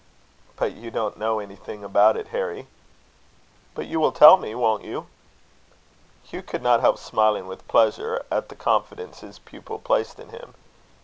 "But 0.55 0.71
you 0.71 0.89
don't 0.89 1.15
know 1.19 1.37
anything 1.37 1.83
about 1.83 2.17
it, 2.17 2.29
Harry." 2.29 2.65
"But 3.75 3.85
you 3.85 3.99
will 3.99 4.11
tell 4.11 4.35
me, 4.35 4.55
won't 4.55 4.83
you?" 4.83 5.05
Hugh 6.23 6.41
could 6.41 6.63
not 6.63 6.81
help 6.81 6.97
smiling 6.97 7.45
with 7.45 7.67
pleasure 7.67 8.25
at 8.31 8.49
the 8.49 8.55
confidence 8.55 9.19
his 9.19 9.37
pupil 9.37 9.77
placed 9.77 10.19
in 10.19 10.29
him. 10.29 10.55